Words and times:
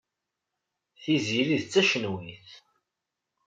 Tiziri 1.01 1.57
d 1.61 1.65
tacenwit. 1.71 2.49